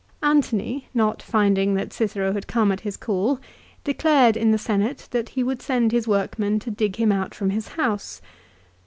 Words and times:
Antony, 0.23 0.87
not 0.95 1.21
finding 1.21 1.75
that 1.75 1.93
Cicero 1.93 2.33
had 2.33 2.47
come 2.47 2.71
at 2.71 2.79
his 2.79 2.97
call, 2.97 3.39
declared 3.83 4.35
in 4.35 4.49
the 4.49 4.57
Senate 4.57 5.07
that 5.11 5.29
he 5.29 5.43
would 5.43 5.61
send 5.61 5.91
his 5.91 6.07
workmen 6.07 6.57
to 6.61 6.71
dig 6.71 6.95
him 6.95 7.11
out 7.11 7.35
from 7.35 7.51
his 7.51 7.67
house. 7.77 8.19